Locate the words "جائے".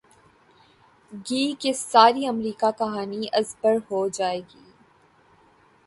4.09-4.41